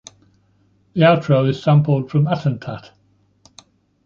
[0.93, 2.89] The outro is sampled from "Atentat".